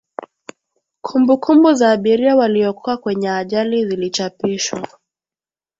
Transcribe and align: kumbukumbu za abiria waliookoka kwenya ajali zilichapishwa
kumbukumbu 1.05 1.73
za 1.73 1.89
abiria 1.91 2.35
waliookoka 2.35 2.97
kwenya 2.97 3.37
ajali 3.37 3.85
zilichapishwa 3.87 4.87